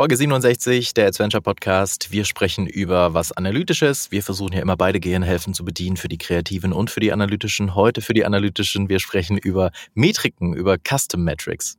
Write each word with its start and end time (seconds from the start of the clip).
Folge 0.00 0.16
67 0.16 0.94
der 0.94 1.08
Adventure 1.08 1.42
Podcast. 1.42 2.10
Wir 2.10 2.24
sprechen 2.24 2.66
über 2.66 3.12
was 3.12 3.32
Analytisches. 3.32 4.10
Wir 4.10 4.22
versuchen 4.22 4.54
ja 4.54 4.62
immer 4.62 4.78
beide 4.78 4.98
Gehirnhälften 4.98 5.52
zu 5.52 5.62
bedienen 5.62 5.98
für 5.98 6.08
die 6.08 6.16
Kreativen 6.16 6.72
und 6.72 6.88
für 6.88 7.00
die 7.00 7.12
Analytischen. 7.12 7.74
Heute 7.74 8.00
für 8.00 8.14
die 8.14 8.24
Analytischen. 8.24 8.88
Wir 8.88 8.98
sprechen 8.98 9.36
über 9.36 9.72
Metriken, 9.92 10.54
über 10.54 10.78
Custom 10.78 11.22
Metrics. 11.22 11.76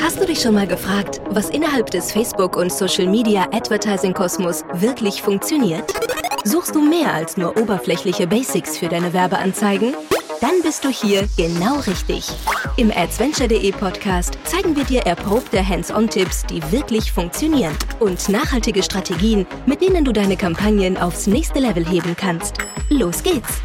Hast 0.00 0.22
du 0.22 0.24
dich 0.24 0.40
schon 0.40 0.54
mal 0.54 0.66
gefragt, 0.66 1.20
was 1.28 1.50
innerhalb 1.50 1.90
des 1.90 2.12
Facebook- 2.12 2.56
und 2.56 2.72
Social-Media-Advertising-Kosmos 2.72 4.64
wirklich 4.72 5.20
funktioniert? 5.20 5.92
Suchst 6.44 6.74
du 6.74 6.80
mehr 6.80 7.12
als 7.12 7.36
nur 7.36 7.58
oberflächliche 7.58 8.26
Basics 8.26 8.78
für 8.78 8.88
deine 8.88 9.12
Werbeanzeigen? 9.12 9.92
Dann 10.42 10.60
bist 10.60 10.84
du 10.84 10.88
hier 10.88 11.28
genau 11.36 11.78
richtig. 11.86 12.26
Im 12.76 12.90
Adventure.de 12.90 13.70
Podcast 13.70 14.36
zeigen 14.42 14.74
wir 14.74 14.82
dir 14.82 15.02
erprobte 15.02 15.64
Hands-on-Tipps, 15.64 16.46
die 16.46 16.60
wirklich 16.72 17.12
funktionieren 17.12 17.76
und 18.00 18.28
nachhaltige 18.28 18.82
Strategien, 18.82 19.46
mit 19.66 19.80
denen 19.80 20.04
du 20.04 20.12
deine 20.12 20.36
Kampagnen 20.36 20.98
aufs 20.98 21.28
nächste 21.28 21.60
Level 21.60 21.86
heben 21.88 22.16
kannst. 22.16 22.56
Los 22.88 23.22
geht's! 23.22 23.62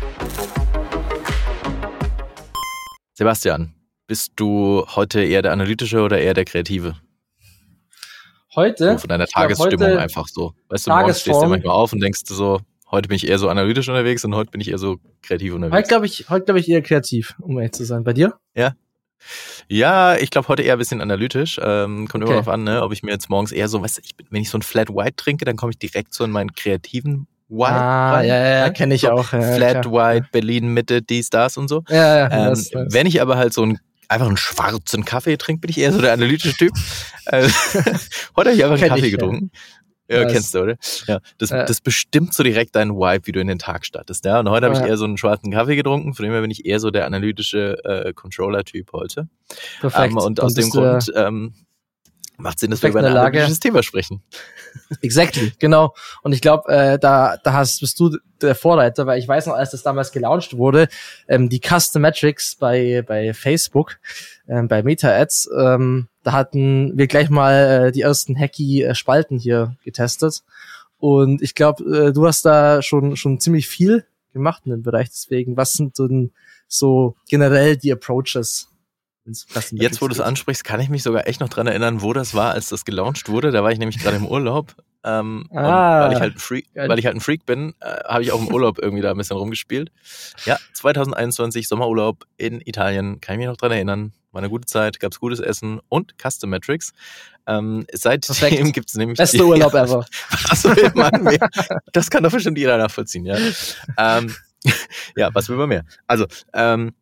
Sebastian, 3.15 3.73
bist 4.05 4.33
du 4.35 4.85
heute 4.95 5.23
eher 5.23 5.41
der 5.41 5.53
Analytische 5.53 6.01
oder 6.01 6.19
eher 6.19 6.35
der 6.35 6.45
Kreative? 6.45 6.95
Heute? 8.53 8.91
So 8.91 8.97
von 8.99 9.09
deiner 9.09 9.25
Tagesstimmung 9.25 9.97
einfach 9.97 10.27
so. 10.27 10.53
Weißt 10.69 10.85
du, 10.85 10.91
morgens 10.91 11.21
stehst 11.21 11.41
du 11.41 11.47
manchmal 11.47 11.73
auf 11.73 11.91
und 11.91 12.01
denkst 12.01 12.21
du 12.25 12.35
so, 12.35 12.61
Heute 12.89 13.09
bin 13.09 13.17
ich 13.17 13.27
eher 13.27 13.37
so 13.37 13.49
analytisch 13.49 13.89
unterwegs 13.89 14.23
und 14.23 14.33
heute 14.33 14.51
bin 14.51 14.61
ich 14.61 14.69
eher 14.69 14.77
so 14.77 14.97
kreativ 15.21 15.53
unterwegs. 15.53 15.75
Heute 15.75 15.87
glaube 15.87 16.05
ich, 16.05 16.29
heute 16.29 16.45
glaube 16.45 16.59
ich 16.59 16.69
eher 16.69 16.81
kreativ, 16.81 17.35
um 17.41 17.57
ehrlich 17.57 17.73
zu 17.73 17.83
sein. 17.83 18.03
Bei 18.03 18.13
dir? 18.13 18.35
Ja. 18.55 18.73
Ja, 19.67 20.15
ich 20.15 20.29
glaube 20.29 20.47
heute 20.47 20.63
eher 20.63 20.73
ein 20.73 20.79
bisschen 20.79 21.01
analytisch. 21.01 21.59
Ähm, 21.61 22.07
kommt 22.07 22.23
okay. 22.23 22.31
immer 22.31 22.41
darauf 22.41 22.47
an, 22.47 22.63
ne, 22.63 22.81
ob 22.83 22.93
ich 22.93 23.03
mir 23.03 23.11
jetzt 23.11 23.29
morgens 23.29 23.51
eher 23.51 23.67
so, 23.67 23.81
weißt 23.81 23.97
du, 23.97 24.01
ich, 24.05 24.11
wenn 24.29 24.41
ich 24.41 24.49
so 24.49 24.57
ein 24.57 24.61
Flat 24.61 24.89
White 24.89 25.17
trinke, 25.17 25.43
dann 25.43 25.57
komme 25.57 25.71
ich 25.71 25.79
direkt 25.79 26.13
so 26.13 26.23
in 26.23 26.31
meinen 26.31 26.53
kreativen 26.53 27.27
White 27.49 27.71
ah, 27.71 28.13
rein. 28.13 28.27
Ja, 28.27 28.35
ja, 28.37 28.57
ja 28.59 28.69
kenne 28.69 28.95
ich 28.95 29.01
so 29.01 29.11
auch. 29.11 29.33
Ja, 29.33 29.41
Flat 29.41 29.81
klar. 29.81 30.15
White, 30.15 30.27
Berlin 30.31 30.73
Mitte, 30.73 31.01
dies, 31.01 31.29
das 31.29 31.57
und 31.57 31.67
so. 31.67 31.83
Ja, 31.89 32.17
ja. 32.17 32.31
Ähm, 32.31 32.49
das, 32.49 32.69
das. 32.69 32.93
Wenn 32.93 33.05
ich 33.05 33.21
aber 33.21 33.37
halt 33.37 33.53
so 33.53 33.65
ein 33.65 33.79
einfach 34.09 34.27
einen 34.27 34.37
schwarzen 34.37 35.05
Kaffee 35.05 35.37
trinke, 35.37 35.61
bin 35.61 35.69
ich 35.69 35.77
eher 35.77 35.91
so 35.91 36.01
der 36.01 36.13
analytische 36.13 36.55
Typ. 36.55 36.71
Äh, 37.25 37.49
heute 38.37 38.49
habe 38.49 38.53
ich 38.53 38.63
einfach 38.63 38.81
einen 38.81 38.87
Kaffee 38.87 39.05
ich, 39.07 39.11
getrunken. 39.11 39.51
Ja, 39.53 39.59
das, 40.07 40.31
kennst 40.31 40.53
du, 40.53 40.59
oder? 40.59 40.77
Ja, 41.07 41.19
das, 41.37 41.51
äh, 41.51 41.65
das 41.65 41.81
bestimmt 41.81 42.33
so 42.33 42.43
direkt 42.43 42.75
deinen 42.75 42.91
Vibe, 42.91 43.27
wie 43.27 43.31
du 43.31 43.39
in 43.39 43.47
den 43.47 43.59
Tag 43.59 43.85
startest. 43.85 44.25
Ja, 44.25 44.39
und 44.39 44.49
heute 44.49 44.67
habe 44.67 44.75
ich 44.75 44.81
eher 44.81 44.97
so 44.97 45.05
einen 45.05 45.17
schwarzen 45.17 45.51
Kaffee 45.51 45.75
getrunken, 45.75 46.13
von 46.13 46.23
dem 46.23 46.31
her 46.31 46.41
bin 46.41 46.51
ich 46.51 46.65
eher 46.65 46.79
so 46.79 46.91
der 46.91 47.05
analytische 47.05 47.83
äh, 47.83 48.13
Controller-Typ 48.13 48.91
heute. 48.93 49.27
Perfekt. 49.79 50.11
Ähm, 50.11 50.17
und 50.17 50.39
aus 50.41 50.53
dem 50.53 50.69
Grund 50.69 51.11
ähm, 51.15 51.53
macht 52.37 52.59
Sinn, 52.59 52.71
dass 52.71 52.81
wir 52.83 52.89
über 52.89 52.99
ein 52.99 53.05
analytisches 53.05 53.59
Thema 53.59 53.83
sprechen. 53.83 54.23
Exactly, 55.01 55.53
genau. 55.59 55.93
Und 56.21 56.33
ich 56.33 56.41
glaube, 56.41 56.71
äh, 56.71 56.99
da, 56.99 57.37
da 57.43 57.53
hast, 57.53 57.79
bist 57.79 57.99
du 57.99 58.17
der 58.41 58.55
Vorreiter, 58.55 59.07
weil 59.07 59.19
ich 59.19 59.27
weiß 59.27 59.47
noch, 59.47 59.55
als 59.55 59.71
das 59.71 59.83
damals 59.83 60.11
gelauncht 60.11 60.55
wurde, 60.55 60.87
ähm, 61.27 61.49
die 61.49 61.59
Custom 61.59 62.03
Metrics 62.03 62.55
bei, 62.55 63.03
bei 63.05 63.33
Facebook, 63.33 63.97
ähm, 64.47 64.67
bei 64.67 64.83
Meta-Ads, 64.83 65.49
ähm, 65.57 66.07
da 66.27 66.33
hatten 66.33 66.97
wir 66.97 67.07
gleich 67.07 67.29
mal 67.29 67.87
äh, 67.87 67.91
die 67.93 68.01
ersten 68.01 68.37
Hacky-Spalten 68.37 69.39
hier 69.39 69.77
getestet. 69.85 70.43
Und 70.97 71.41
ich 71.41 71.55
glaube, 71.55 71.85
äh, 71.85 72.11
du 72.11 72.27
hast 72.27 72.43
da 72.43 72.81
schon, 72.81 73.15
schon 73.15 73.39
ziemlich 73.39 73.69
viel 73.69 74.05
gemacht 74.33 74.63
in 74.65 74.71
dem 74.71 74.83
Bereich. 74.83 75.07
Deswegen, 75.09 75.55
was 75.55 75.71
sind 75.71 75.97
denn 75.99 76.33
so 76.67 77.15
generell 77.29 77.77
die 77.77 77.93
Approaches? 77.93 78.67
Jetzt, 79.71 80.01
wo 80.01 80.09
du 80.09 80.15
es 80.15 80.19
ansprichst, 80.19 80.65
kann 80.65 80.81
ich 80.81 80.89
mich 80.89 81.01
sogar 81.01 81.27
echt 81.27 81.39
noch 81.39 81.47
dran 81.47 81.67
erinnern, 81.67 82.01
wo 82.01 82.11
das 82.11 82.33
war, 82.33 82.51
als 82.51 82.67
das 82.67 82.83
gelauncht 82.83 83.29
wurde. 83.29 83.51
Da 83.51 83.63
war 83.63 83.71
ich 83.71 83.79
nämlich 83.79 83.99
gerade 83.99 84.17
im 84.17 84.27
Urlaub. 84.27 84.75
Ähm, 85.07 85.45
ah, 85.51 86.01
weil 86.01 86.13
ich 86.13 86.19
halt 86.19 86.35
ein 86.35 86.39
Freak, 86.39 86.67
weil 86.75 86.99
ich 86.99 87.05
halt 87.05 87.15
ein 87.15 87.21
Freak 87.21 87.45
bin, 87.45 87.73
äh, 87.79 88.03
habe 88.05 88.23
ich 88.23 88.33
auch 88.33 88.41
im 88.41 88.53
Urlaub 88.53 88.77
irgendwie 88.77 89.01
da 89.01 89.11
ein 89.11 89.17
bisschen 89.17 89.37
rumgespielt. 89.37 89.89
Ja, 90.45 90.57
2021 90.73 91.65
Sommerurlaub 91.69 92.25
in 92.35 92.59
Italien, 92.65 93.21
kann 93.21 93.35
ich 93.35 93.37
mich 93.37 93.47
noch 93.47 93.55
dran 93.55 93.71
erinnern. 93.71 94.11
War 94.33 94.41
eine 94.41 94.49
gute 94.49 94.65
Zeit, 94.65 94.99
gab's 94.99 95.21
gutes 95.21 95.39
Essen 95.39 95.79
und 95.87 96.15
Custom 96.21 96.49
Metrics. 96.49 96.91
Ähm, 97.47 97.85
seitdem 97.93 98.73
gibt's 98.73 98.95
nämlich 98.95 99.17
beste 99.17 99.45
Urlaub 99.45 99.73
ja, 99.73 99.85
ever. 99.85 100.05
Was 100.49 100.65
will 100.65 100.91
man 100.93 101.23
mehr? 101.23 101.49
Das 101.93 102.09
kann 102.09 102.23
doch 102.23 102.31
bestimmt 102.31 102.57
jeder 102.57 102.77
nachvollziehen, 102.77 103.25
ja. 103.25 103.37
ähm, 103.97 104.35
ja, 105.15 105.29
was 105.33 105.47
will 105.47 105.55
man 105.55 105.69
mehr? 105.69 105.85
Also 106.05 106.25
ähm, 106.53 106.93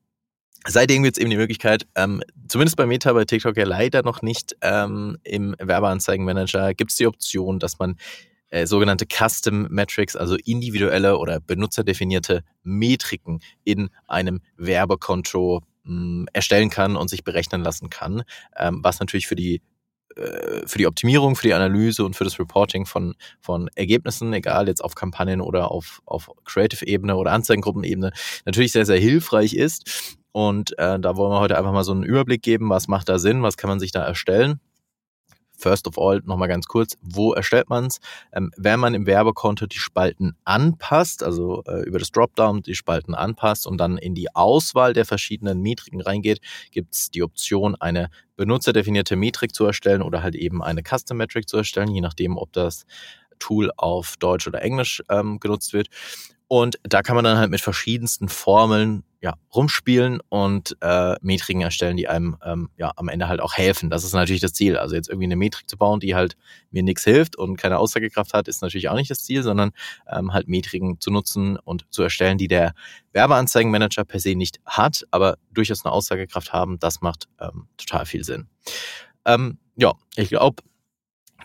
Seitdem 0.68 1.04
gibt 1.04 1.18
es 1.18 1.22
eben 1.22 1.30
die 1.30 1.38
Möglichkeit, 1.38 1.86
ähm, 1.96 2.24
zumindest 2.48 2.76
bei 2.76 2.88
Meta, 2.88 3.14
bei 3.14 3.26
TikTok 3.26 3.56
ja 3.56 3.66
leider 3.66 4.02
noch 4.02 4.24
nicht, 4.24 4.56
ähm, 4.62 5.18
im 5.24 5.56
Werbeanzeigenmanager 5.60 6.74
gibt 6.74 6.92
es 6.92 6.98
die 6.98 7.06
Option, 7.06 7.60
dass 7.60 7.78
man 7.78 7.98
äh, 8.50 8.66
sogenannte 8.66 9.06
Custom 9.06 9.68
Metrics, 9.70 10.16
also 10.16 10.38
individuelle 10.44 11.18
oder 11.18 11.40
benutzerdefinierte 11.40 12.44
Metriken 12.64 13.42
in 13.64 13.90
einem 14.08 14.42
Werbekonto 14.58 15.62
mh, 15.84 15.92
hm, 15.92 16.28
erstellen 16.34 16.72
kann 16.72 16.96
und 16.96 17.10
sich 17.10 17.24
berechnen 17.24 17.62
lassen 17.62 17.90
kann, 17.90 18.24
ähm, 18.58 18.80
was 18.82 19.00
natürlich 19.00 19.28
für 19.28 19.36
die 19.36 19.62
äh, 20.16 20.66
für 20.66 20.78
die 20.80 20.88
Optimierung, 20.88 21.36
für 21.36 21.48
die 21.48 21.54
Analyse 21.54 22.06
und 22.06 22.16
für 22.16 22.24
das 22.24 22.40
Reporting 22.40 22.86
von, 22.86 23.16
von 23.40 23.68
Ergebnissen, 23.76 24.34
egal 24.34 24.68
jetzt 24.68 24.84
auf 24.84 24.96
Kampagnen 24.96 25.42
oder 25.42 25.70
auf, 25.70 26.02
auf 26.06 26.32
Creative-Ebene 26.46 27.16
oder 27.16 27.34
Anzeigengruppenebene, 27.34 28.12
natürlich 28.46 28.72
sehr, 28.72 28.86
sehr 28.86 29.00
hilfreich 29.00 29.54
ist. 29.54 30.18
Und 30.36 30.78
äh, 30.80 31.00
da 31.00 31.16
wollen 31.16 31.32
wir 31.32 31.40
heute 31.40 31.58
einfach 31.58 31.72
mal 31.72 31.86
so 31.86 31.94
einen 31.94 32.04
Überblick 32.04 32.42
geben, 32.42 32.70
was 32.70 32.90
macht 32.90 33.08
da 33.08 33.20
Sinn, 33.20 33.42
was 33.42 33.56
kann 33.56 33.70
man 33.70 33.80
sich 33.80 33.94
da 33.94 34.04
erstellen. 34.04 34.60
First 35.58 35.88
of 35.88 35.98
all, 35.98 36.22
nochmal 36.26 36.50
ganz 36.50 36.68
kurz, 36.68 36.98
wo 37.02 37.32
erstellt 37.32 37.70
man 37.70 37.86
es? 37.86 38.02
Ähm, 38.34 38.52
wenn 38.58 38.82
man 38.82 38.96
im 38.96 39.06
Werbekonto 39.06 39.66
die 39.66 39.78
Spalten 39.78 40.36
anpasst, 40.44 41.24
also 41.24 41.64
äh, 41.68 41.84
über 41.86 42.00
das 42.00 42.12
Dropdown 42.12 42.64
die 42.64 42.76
Spalten 42.76 43.16
anpasst 43.16 43.66
und 43.66 43.78
dann 43.78 43.98
in 43.98 44.14
die 44.14 44.36
Auswahl 44.36 44.92
der 44.92 45.06
verschiedenen 45.06 45.62
Metriken 45.62 46.02
reingeht, 46.02 46.42
gibt 46.72 46.96
es 46.96 47.10
die 47.12 47.24
Option, 47.24 47.76
eine 47.76 48.10
benutzerdefinierte 48.36 49.16
Metrik 49.16 49.56
zu 49.56 49.64
erstellen 49.64 50.02
oder 50.02 50.22
halt 50.22 50.36
eben 50.36 50.62
eine 50.62 50.84
Custom 50.84 51.16
Metric 51.16 51.48
zu 51.48 51.56
erstellen, 51.56 51.92
je 51.92 52.02
nachdem, 52.02 52.36
ob 52.36 52.52
das 52.52 52.86
Tool 53.40 53.72
auf 53.78 54.18
Deutsch 54.18 54.48
oder 54.48 54.62
Englisch 54.62 55.02
ähm, 55.10 55.40
genutzt 55.40 55.72
wird. 55.72 55.88
Und 56.48 56.78
da 56.84 57.02
kann 57.02 57.16
man 57.16 57.26
dann 57.26 57.38
halt 57.38 57.50
mit 57.50 57.62
verschiedensten 57.62 58.30
Formeln 58.30 59.04
ja, 59.26 59.34
rumspielen 59.56 60.20
und 60.30 60.78
äh, 60.82 61.16
Metriken 61.22 61.62
erstellen, 61.62 61.98
die 61.98 62.08
einem 62.08 62.38
ähm, 62.46 62.70
ja 62.78 62.92
am 62.96 63.08
Ende 63.10 63.28
halt 63.28 63.42
auch 63.42 63.56
helfen. 63.56 63.90
Das 63.90 64.04
ist 64.04 64.14
natürlich 64.14 64.42
das 64.42 64.54
Ziel. 64.54 64.78
Also 64.78 64.94
jetzt 64.94 65.10
irgendwie 65.10 65.26
eine 65.26 65.36
Metrik 65.36 65.68
zu 65.68 65.78
bauen, 65.78 66.00
die 66.00 66.14
halt 66.14 66.38
mir 66.70 66.84
nichts 66.84 67.04
hilft 67.04 67.36
und 67.36 67.58
keine 67.58 67.80
Aussagekraft 67.80 68.36
hat, 68.36 68.48
ist 68.48 68.62
natürlich 68.62 68.88
auch 68.90 68.96
nicht 68.96 69.10
das 69.10 69.24
Ziel, 69.24 69.42
sondern 69.42 69.72
ähm, 70.08 70.32
halt 70.32 70.48
Metriken 70.48 71.00
zu 71.00 71.10
nutzen 71.10 71.58
und 71.58 71.88
zu 71.90 72.04
erstellen, 72.04 72.38
die 72.38 72.48
der 72.48 72.76
Werbeanzeigenmanager 73.14 74.06
per 74.06 74.20
se 74.20 74.36
nicht 74.36 74.60
hat, 74.64 75.08
aber 75.10 75.40
durchaus 75.52 75.84
eine 75.84 75.92
Aussagekraft 75.92 76.54
haben. 76.54 76.78
Das 76.78 77.02
macht 77.02 77.28
ähm, 77.40 77.68
total 77.78 78.06
viel 78.06 78.24
Sinn. 78.24 78.48
Ähm, 79.26 79.58
ja, 79.76 79.94
ich 80.16 80.30
glaube, 80.30 80.62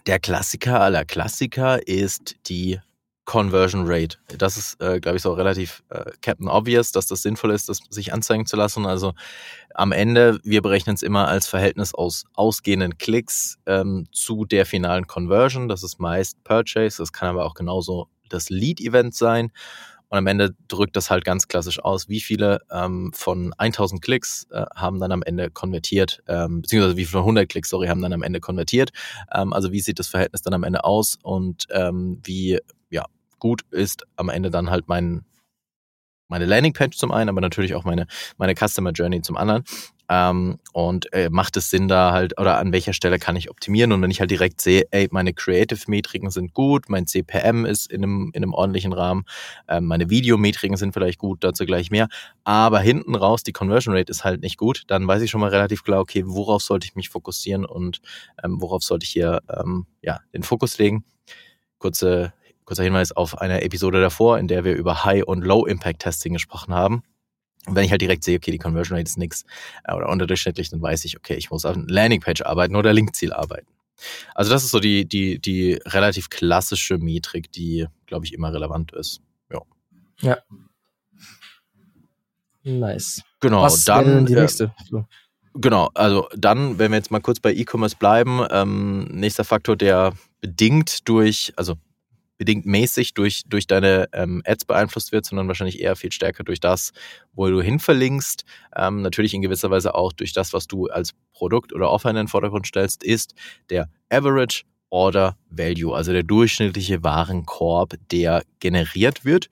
der 0.07 0.21
Klassiker 0.21 0.83
aller 0.83 1.07
Klassiker 1.07 1.87
ist 1.89 2.37
die 2.47 2.79
Conversion 3.25 3.85
Rate. 3.87 4.19
Das 4.39 4.57
ist, 4.57 4.81
äh, 4.81 5.01
glaube 5.01 5.17
ich, 5.17 5.23
so 5.23 5.33
relativ 5.33 5.83
äh, 5.91 6.11
Captain 6.21 6.49
Obvious, 6.49 6.93
dass 6.93 7.07
das 7.07 7.23
sinnvoll 7.23 7.53
ist, 7.53 7.69
das 7.69 7.79
sich 7.89 8.13
anzeigen 8.13 8.47
zu 8.47 8.57
lassen. 8.57 8.87
Also 8.87 9.13
am 9.75 9.93
Ende, 9.93 10.41
wir 10.43 10.63
berechnen 10.63 10.95
es 10.95 11.03
immer 11.03 11.29
als 11.29 11.47
Verhältnis 11.47 11.95
aus 11.95 12.25
ausgehenden 12.35 12.99
Klicks 12.99 13.59
ähm, 13.67 14.07
zu 14.13 14.45
der 14.45 14.67
finalen 14.67 15.07
Conversion. 15.07 15.69
Das 15.69 15.83
ist 15.83 16.01
meist 16.01 16.43
Purchase, 16.45 16.99
das 16.99 17.13
kann 17.13 17.29
aber 17.29 17.45
auch 17.45 17.55
genauso 17.55 18.09
das 18.29 18.51
Lead-Event 18.51 19.15
sein. 19.15 19.53
Und 20.11 20.19
am 20.19 20.27
Ende 20.27 20.57
drückt 20.67 20.97
das 20.97 21.09
halt 21.09 21.25
ganz 21.25 21.47
klassisch 21.47 21.79
aus, 21.79 22.09
wie 22.09 22.21
viele 22.21 22.59
ähm, 22.73 23.13
von 23.15 23.55
1000 23.57 24.03
Klicks 24.03 24.49
äh, 24.51 24.67
haben 24.75 24.99
dann 24.99 25.13
am 25.13 25.23
Ende 25.23 25.53
konvertiert, 25.53 26.21
ähm, 26.27 26.63
beziehungsweise 26.63 26.97
wie 26.97 27.05
viele 27.05 27.13
von 27.13 27.21
100 27.21 27.49
Klicks, 27.49 27.71
sorry, 27.71 27.87
haben 27.87 28.03
dann 28.03 28.13
am 28.13 28.25
Ende 28.25 28.41
konvertiert. 28.41 28.91
Ähm, 29.33 29.53
also 29.53 29.71
wie 29.71 29.79
sieht 29.79 30.01
das 30.01 30.09
Verhältnis 30.09 30.43
dann 30.43 30.53
am 30.53 30.65
Ende 30.65 30.83
aus 30.83 31.17
und 31.23 31.67
ähm, 31.71 32.21
wie 32.25 32.59
gut 33.41 33.63
ist 33.71 34.05
am 34.17 34.29
Ende 34.29 34.51
dann 34.51 34.71
halt 34.71 34.89
mein, 34.89 35.25
meine 36.29 36.47
Landingpage 36.47 36.97
zum 36.97 37.13
einen, 37.13 37.29
aber 37.29 37.41
natürlich 37.41 37.75
auch 37.75 37.85
meine, 37.85 38.07
meine 38.39 38.55
Customer 38.55 38.93
Journey 38.93 39.21
zum 39.21 39.37
anderen. 39.37 39.65
Ähm, 40.09 40.59
und 40.73 41.13
äh, 41.13 41.31
macht 41.31 41.57
es 41.57 41.71
Sinn 41.71 41.87
da 41.87 42.11
halt, 42.11 42.37
oder 42.41 42.59
an 42.59 42.73
welcher 42.73 42.93
Stelle 42.93 43.21
kann 43.21 43.37
ich 43.37 43.49
optimieren? 43.49 43.93
Und 43.93 44.03
wenn 44.03 44.11
ich 44.11 44.19
halt 44.19 44.33
direkt 44.33 44.61
sehe, 44.61 44.85
ey, 44.91 45.07
meine 45.13 45.33
Creative-Metriken 45.33 46.31
sind 46.31 46.53
gut, 46.53 46.89
mein 46.89 47.07
CPM 47.07 47.65
ist 47.65 47.91
in 47.93 48.03
einem, 48.03 48.31
in 48.35 48.43
einem 48.43 48.53
ordentlichen 48.53 48.93
Rahmen, 48.93 49.25
ähm, 49.69 49.85
meine 49.87 50.11
Videometriken 50.11 50.77
sind 50.77 50.95
vielleicht 50.95 51.21
gut, 51.21 51.45
dazu 51.45 51.65
gleich 51.65 51.93
mehr, 51.93 52.09
aber 52.43 52.81
hinten 52.81 53.15
raus 53.15 53.45
die 53.45 53.53
Conversion 53.53 53.95
Rate 53.95 54.11
ist 54.11 54.25
halt 54.25 54.41
nicht 54.41 54.57
gut, 54.57 54.83
dann 54.89 55.07
weiß 55.07 55.23
ich 55.23 55.31
schon 55.31 55.41
mal 55.41 55.51
relativ 55.51 55.85
klar, 55.85 56.01
okay, 56.01 56.25
worauf 56.27 56.63
sollte 56.63 56.87
ich 56.87 56.97
mich 56.97 57.09
fokussieren 57.09 57.65
und 57.65 58.01
ähm, 58.43 58.61
worauf 58.61 58.83
sollte 58.83 59.05
ich 59.05 59.11
hier 59.11 59.43
ähm, 59.49 59.87
ja, 60.03 60.21
den 60.35 60.43
Fokus 60.43 60.77
legen. 60.79 61.05
Kurze 61.79 62.33
Kurzer 62.71 62.85
Hinweis 62.85 63.11
auf 63.11 63.37
eine 63.37 63.63
Episode 63.63 64.01
davor, 64.01 64.39
in 64.39 64.47
der 64.47 64.63
wir 64.63 64.77
über 64.77 65.05
High- 65.05 65.25
und 65.25 65.43
Low-Impact-Testing 65.43 66.35
gesprochen 66.35 66.73
haben. 66.73 67.03
Und 67.67 67.75
wenn 67.75 67.85
ich 67.85 67.91
halt 67.91 68.01
direkt 68.01 68.23
sehe, 68.23 68.37
okay, 68.37 68.53
die 68.53 68.59
Conversion 68.59 68.97
Rate 68.97 69.09
ist 69.09 69.19
nix 69.19 69.45
äh, 69.83 69.93
oder 69.93 70.09
unterdurchschnittlich, 70.09 70.71
dann 70.71 70.81
weiß 70.81 71.05
ich, 71.05 71.17
okay, 71.17 71.35
ich 71.35 71.51
muss 71.51 71.65
auf 71.65 71.75
eine 71.75 71.87
Landingpage 71.89 72.43
arbeiten 72.43 72.77
oder 72.77 72.93
Linkziel 72.93 73.33
arbeiten. 73.33 73.67
Also 74.37 74.53
das 74.53 74.63
ist 74.63 74.71
so 74.71 74.79
die, 74.79 75.05
die, 75.05 75.41
die 75.41 75.81
relativ 75.85 76.31
klassische 76.31 76.99
Metrik, 76.99 77.51
die, 77.51 77.89
glaube 78.07 78.25
ich, 78.25 78.35
immer 78.35 78.55
relevant 78.55 78.93
ist. 78.93 79.21
Ja. 79.51 79.63
Ja. 80.21 80.39
Nice. 82.63 83.25
Genau, 83.41 83.63
Was 83.63 83.85
dann. 83.85 84.27
die 84.27 84.35
äh, 84.35 84.43
nächste? 84.43 84.73
So. 84.89 85.07
Genau, 85.55 85.91
also 85.95 86.29
dann, 86.37 86.79
wenn 86.79 86.93
wir 86.93 86.99
jetzt 86.99 87.11
mal 87.11 87.21
kurz 87.21 87.41
bei 87.41 87.53
E-Commerce 87.53 87.97
bleiben, 87.97 88.47
ähm, 88.53 89.09
nächster 89.11 89.43
Faktor, 89.43 89.75
der 89.77 90.13
bedingt 90.41 91.09
durch, 91.09 91.53
also 91.57 91.75
bedingt 92.41 92.65
mäßig 92.65 93.13
durch, 93.13 93.43
durch 93.47 93.67
deine 93.67 94.09
ähm, 94.15 94.43
Ads 94.47 94.65
beeinflusst 94.65 95.13
wird, 95.13 95.27
sondern 95.27 95.47
wahrscheinlich 95.47 95.79
eher 95.79 95.95
viel 95.95 96.11
stärker 96.11 96.43
durch 96.43 96.59
das, 96.59 96.93
wo 97.35 97.47
du 97.51 97.61
hinverlinkst. 97.61 98.47
Ähm, 98.75 99.03
natürlich 99.03 99.35
in 99.35 99.43
gewisser 99.43 99.71
Weise 99.71 99.95
auch 99.95 100.15
durch 100.15 100.33
das, 100.33 100.55
was 100.55 100.67
du 100.67 100.87
als 100.87 101.11
Produkt 101.35 101.75
oder 101.75 101.91
Offer 101.91 102.09
in 102.09 102.17
den 102.17 102.29
Vordergrund 102.29 102.67
stellst, 102.67 103.05
ist 103.05 103.35
der 103.69 103.91
Average 104.09 104.63
Order 104.89 105.37
Value, 105.51 105.95
also 105.95 106.13
der 106.13 106.23
durchschnittliche 106.23 107.05
Warenkorb, 107.05 107.97
der 108.11 108.43
generiert 108.59 109.27
wird, 109.27 109.51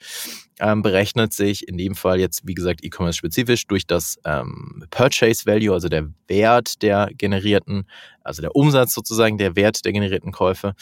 ähm, 0.58 0.80
berechnet 0.80 1.34
sich 1.34 1.68
in 1.68 1.76
dem 1.76 1.94
Fall 1.94 2.18
jetzt, 2.18 2.46
wie 2.46 2.54
gesagt, 2.54 2.82
E-Commerce 2.82 3.18
spezifisch 3.18 3.66
durch 3.66 3.86
das 3.86 4.18
ähm, 4.24 4.82
Purchase 4.90 5.44
Value, 5.44 5.74
also 5.74 5.90
der 5.90 6.08
Wert 6.26 6.80
der 6.80 7.10
generierten, 7.12 7.86
also 8.22 8.40
der 8.40 8.56
Umsatz 8.56 8.94
sozusagen, 8.94 9.36
der 9.36 9.56
Wert 9.56 9.84
der 9.84 9.92
generierten 9.92 10.32
Käufe 10.32 10.74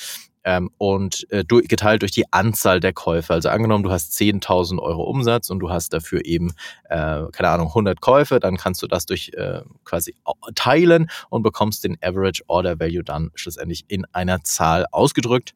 ähm, 0.47 0.71
und 0.79 1.31
äh, 1.33 1.45
du, 1.45 1.61
geteilt 1.61 2.03
durch 2.03 2.13
die 2.13 2.33
Anzahl 2.33 2.79
der 2.79 2.93
Käufe. 2.93 3.35
Also 3.35 3.49
angenommen, 3.49 3.83
du 3.83 3.91
hast 3.91 4.13
10.000 4.13 4.79
Euro 4.79 5.03
Umsatz 5.03 5.51
und 5.51 5.59
du 5.59 5.71
hast 5.71 5.93
dafür 5.93 6.25
eben, 6.25 6.53
äh, 6.89 7.25
keine 7.33 7.49
Ahnung, 7.49 7.69
100 7.69 8.01
Käufe, 8.01 8.39
dann 8.39 8.57
kannst 8.57 8.81
du 8.81 8.87
das 8.87 9.07
durch 9.07 9.33
äh, 9.35 9.63
quasi 9.85 10.15
teilen 10.55 11.11
und 11.31 11.43
bekommst 11.43 11.83
den 11.83 11.99
Average 12.01 12.45
Order 12.47 12.79
Value 12.79 13.03
dann 13.03 13.33
schlussendlich 13.35 13.85
in 13.89 14.05
einer 14.13 14.45
Zahl 14.45 14.87
ausgedrückt. 14.93 15.53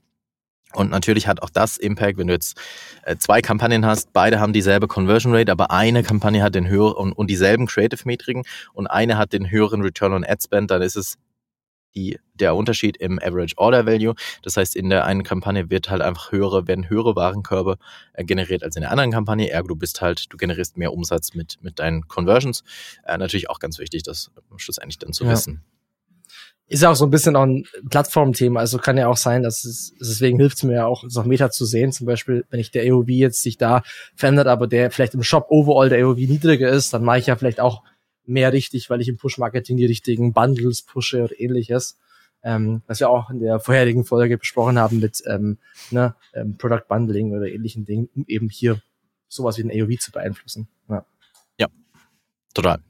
Und 0.72 0.90
natürlich 0.90 1.28
hat 1.28 1.40
auch 1.42 1.50
das 1.50 1.76
Impact, 1.76 2.18
wenn 2.18 2.26
du 2.26 2.32
jetzt 2.32 2.60
äh, 3.04 3.16
zwei 3.16 3.40
Kampagnen 3.40 3.86
hast, 3.86 4.12
beide 4.12 4.40
haben 4.40 4.52
dieselbe 4.52 4.88
Conversion 4.88 5.34
Rate, 5.34 5.52
aber 5.52 5.70
eine 5.70 6.02
Kampagne 6.02 6.42
hat 6.42 6.56
den 6.56 6.66
höheren 6.66 6.94
und, 6.94 7.12
und 7.12 7.30
dieselben 7.30 7.66
Creative 7.66 8.02
Metriken 8.04 8.42
und 8.72 8.88
eine 8.88 9.18
hat 9.18 9.32
den 9.32 9.50
höheren 9.50 9.82
Return 9.82 10.12
on 10.12 10.24
Ad 10.24 10.42
Spend, 10.42 10.72
dann 10.72 10.82
ist 10.82 10.96
es 10.96 11.16
die, 11.94 12.18
der 12.34 12.54
Unterschied 12.54 12.96
im 12.96 13.18
Average 13.18 13.54
Order 13.56 13.86
Value. 13.86 14.14
Das 14.42 14.56
heißt, 14.56 14.76
in 14.76 14.90
der 14.90 15.04
einen 15.04 15.22
Kampagne 15.22 15.70
wird 15.70 15.90
halt 15.90 16.02
einfach 16.02 16.32
höhere, 16.32 16.66
werden 16.66 16.88
höhere 16.88 17.16
Warenkörbe 17.16 17.76
äh, 18.14 18.24
generiert 18.24 18.62
als 18.62 18.76
in 18.76 18.82
der 18.82 18.90
anderen 18.90 19.10
Kampagne. 19.10 19.50
Ergo, 19.50 19.68
du 19.68 19.76
bist 19.76 20.00
halt, 20.00 20.32
du 20.32 20.36
generierst 20.36 20.76
mehr 20.76 20.92
Umsatz 20.92 21.34
mit, 21.34 21.58
mit 21.62 21.78
deinen 21.78 22.08
Conversions. 22.08 22.64
Äh, 23.04 23.18
natürlich 23.18 23.50
auch 23.50 23.58
ganz 23.58 23.78
wichtig, 23.78 24.02
das 24.02 24.30
schlussendlich 24.56 24.98
dann 24.98 25.12
zu 25.12 25.24
Ja. 25.24 25.32
wissen. 25.32 25.62
Ist 26.68 26.84
ja 26.84 26.90
auch 26.92 26.94
so 26.94 27.04
ein 27.04 27.10
bisschen 27.10 27.34
auch 27.34 27.42
ein 27.42 27.64
Plattformthema. 27.90 28.60
Also 28.60 28.78
kann 28.78 28.96
ja 28.96 29.08
auch 29.08 29.16
sein, 29.16 29.42
dass 29.42 29.64
es, 29.64 29.92
deswegen 29.98 30.38
hilft 30.38 30.58
es 30.58 30.62
mir 30.62 30.74
ja 30.74 30.86
auch, 30.86 31.02
es 31.02 31.16
auf 31.16 31.26
Meta 31.26 31.50
zu 31.50 31.64
sehen. 31.64 31.90
Zum 31.90 32.06
Beispiel, 32.06 32.44
wenn 32.48 32.60
ich 32.60 32.70
der 32.70 32.84
AOV 32.92 33.08
jetzt 33.08 33.42
sich 33.42 33.58
da 33.58 33.82
verändert, 34.14 34.46
aber 34.46 34.68
der 34.68 34.92
vielleicht 34.92 35.14
im 35.14 35.24
Shop 35.24 35.46
overall 35.48 35.88
der 35.88 36.04
AOV 36.04 36.18
niedriger 36.18 36.68
ist, 36.68 36.94
dann 36.94 37.02
mache 37.02 37.18
ich 37.18 37.26
ja 37.26 37.34
vielleicht 37.34 37.58
auch 37.58 37.82
mehr 38.30 38.52
richtig, 38.52 38.88
weil 38.90 39.00
ich 39.00 39.08
im 39.08 39.16
Push-Marketing 39.16 39.76
die 39.76 39.86
richtigen 39.86 40.32
Bundles 40.32 40.82
pushe 40.82 41.24
oder 41.24 41.38
ähnliches. 41.38 41.98
Ähm, 42.42 42.80
was 42.86 43.00
wir 43.00 43.10
auch 43.10 43.28
in 43.28 43.40
der 43.40 43.60
vorherigen 43.60 44.06
Folge 44.06 44.38
besprochen 44.38 44.78
haben 44.78 44.98
mit 44.98 45.22
ähm, 45.26 45.58
ne, 45.90 46.14
ähm, 46.32 46.56
Product 46.56 46.84
Bundling 46.88 47.32
oder 47.32 47.46
ähnlichen 47.46 47.84
Dingen, 47.84 48.08
um 48.14 48.24
eben 48.28 48.48
hier 48.48 48.80
sowas 49.28 49.58
wie 49.58 49.62
den 49.62 49.70
AOV 49.70 49.98
zu 49.98 50.10
beeinflussen. 50.10 50.66
Ja. 50.88 51.04
Total. 52.54 52.80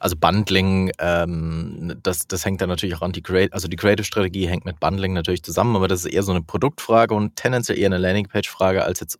Also 0.00 0.16
Bundling, 0.16 0.90
ähm, 0.98 1.98
das, 2.02 2.26
das 2.26 2.44
hängt 2.44 2.60
dann 2.60 2.68
natürlich 2.68 2.96
auch 2.96 3.02
an 3.02 3.12
die 3.12 3.22
Creative, 3.22 3.52
also 3.52 3.68
die 3.68 3.76
Creative-Strategie 3.76 4.48
hängt 4.48 4.64
mit 4.64 4.80
Bundling 4.80 5.12
natürlich 5.12 5.42
zusammen, 5.42 5.76
aber 5.76 5.88
das 5.88 6.04
ist 6.04 6.12
eher 6.12 6.22
so 6.22 6.32
eine 6.32 6.42
Produktfrage 6.42 7.14
und 7.14 7.36
tendenziell 7.36 7.78
eher 7.78 7.86
eine 7.86 7.98
Landingpage-Frage 7.98 8.84
als 8.84 9.00
jetzt 9.00 9.18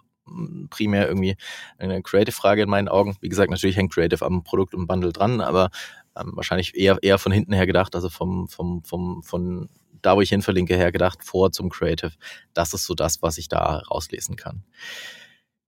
primär 0.70 1.08
irgendwie 1.08 1.36
eine 1.78 2.02
Creative-Frage 2.02 2.62
in 2.62 2.68
meinen 2.68 2.88
Augen. 2.88 3.16
Wie 3.20 3.28
gesagt, 3.28 3.50
natürlich 3.50 3.76
hängt 3.76 3.92
Creative 3.92 4.24
am 4.24 4.42
Produkt 4.42 4.74
und 4.74 4.86
Bundle 4.86 5.12
dran, 5.12 5.40
aber 5.40 5.70
ähm, 6.16 6.32
wahrscheinlich 6.34 6.76
eher, 6.76 6.98
eher 7.02 7.18
von 7.18 7.32
hinten 7.32 7.52
her 7.52 7.66
gedacht, 7.66 7.94
also 7.94 8.08
vom, 8.08 8.48
vom, 8.48 8.82
vom, 8.84 9.22
von 9.22 9.68
da, 10.02 10.16
wo 10.16 10.20
ich 10.20 10.28
hin 10.28 10.42
verlinke, 10.42 10.76
her 10.76 10.92
gedacht, 10.92 11.24
vor 11.24 11.52
zum 11.52 11.68
Creative. 11.68 12.12
Das 12.54 12.72
ist 12.74 12.86
so 12.86 12.94
das, 12.94 13.22
was 13.22 13.38
ich 13.38 13.48
da 13.48 13.78
rauslesen 13.90 14.36
kann. 14.36 14.62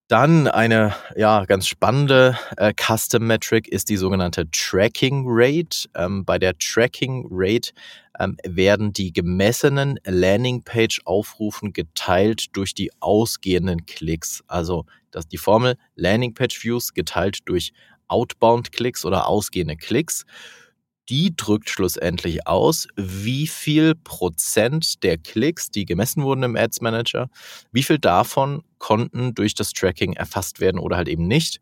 Dann 0.09 0.49
eine 0.49 0.95
ja, 1.17 1.45
ganz 1.45 1.67
spannende 1.67 2.39
äh, 2.57 2.73
Custom 2.75 3.27
Metric 3.27 3.69
ist 3.69 3.91
die 3.91 3.99
sogenannte 3.99 4.51
Tracking 4.51 5.25
Rate. 5.27 5.87
Ähm, 5.95 6.25
bei 6.25 6.39
der 6.39 6.57
Tracking 6.57 7.27
Rate 7.31 7.73
ähm, 8.19 8.39
werden 8.43 8.95
die 8.95 9.13
gemessenen 9.13 10.01
Landingpage-Aufrufen 10.07 11.75
geteilt 11.75 12.57
durch 12.57 12.73
die 12.73 12.91
ausgehenden 13.01 13.85
Klicks. 13.85 14.43
Also 14.47 14.87
das, 15.11 15.29
die 15.29 15.37
Formel 15.37 15.77
Landingpage-Views 15.97 16.95
geteilt 16.95 17.41
durch 17.45 17.75
Outbound-Klicks 18.09 19.05
oder 19.05 19.27
ausgehende 19.27 19.77
Klicks 19.77 20.25
die 21.09 21.35
drückt 21.35 21.71
schlussendlich 21.71 22.47
aus, 22.47 22.87
wie 22.97 23.47
viel 23.47 23.95
Prozent 23.95 25.03
der 25.03 25.19
Klicks, 25.19 25.71
die 25.71 25.87
gemessen 25.87 26.23
wurden 26.23 26.43
im 26.43 26.57
Ads 26.57 26.81
Manager, 26.81 27.29
wie 27.73 27.83
viel 27.83 27.99
davon 27.99 28.63
konnten 28.79 29.35
durch 29.35 29.55
das 29.55 29.73
Tracking 29.73 30.13
erfasst 30.13 30.61
werden 30.61 30.79
oder 30.79 30.97
halt 30.97 31.09
eben 31.09 31.27
nicht. 31.27 31.61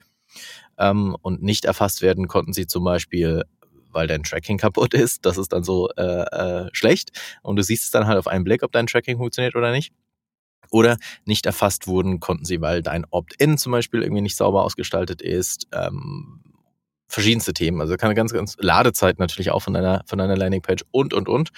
Ähm, 0.79 1.17
und 1.23 1.43
nicht 1.43 1.65
erfasst 1.65 2.03
werden 2.03 2.29
konnten 2.29 2.53
sie 2.53 2.67
zum 2.67 2.85
Beispiel, 2.85 3.45
weil 3.93 4.07
dein 4.07 4.25
Tracking 4.25 4.59
kaputt 4.59 4.95
ist. 4.95 5.25
Das 5.25 5.39
ist 5.39 5.53
dann 5.53 5.65
so 5.65 5.89
äh, 5.97 6.03
äh, 6.03 6.69
schlecht. 6.73 7.13
Und 7.43 7.57
du 7.57 7.63
siehst 7.63 7.85
es 7.85 7.91
dann 7.91 8.07
halt 8.07 8.19
auf 8.19 8.27
einen 8.27 8.45
Blick, 8.45 8.63
ob 8.63 8.73
dein 8.73 8.87
Tracking 8.87 9.17
funktioniert 9.17 9.55
oder 9.55 9.71
nicht. 9.71 9.93
Oder 10.71 10.99
nicht 11.25 11.47
erfasst 11.47 11.87
wurden 11.87 12.19
konnten 12.19 12.45
sie, 12.45 12.61
weil 12.61 12.83
dein 12.83 13.07
Opt-in 13.11 13.57
zum 13.57 13.71
Beispiel 13.71 14.03
irgendwie 14.03 14.23
nicht 14.23 14.37
sauber 14.37 14.65
ausgestaltet 14.65 15.23
ist. 15.23 15.69
Ähm, 15.73 16.41
verschiedenste 17.09 17.53
Themen. 17.53 17.81
Also 17.81 17.97
kann 17.97 18.15
ganz, 18.15 18.33
ganz 18.33 18.57
Ladezeit 18.59 19.19
natürlich 19.19 19.51
auch 19.51 19.61
von 19.61 19.73
deiner, 19.73 20.03
von 20.07 20.19
deiner 20.19 20.37
Landingpage 20.37 20.85
und, 20.91 21.15
und, 21.15 21.29
und. 21.29 21.51